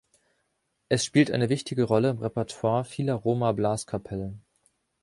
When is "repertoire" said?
2.17-2.85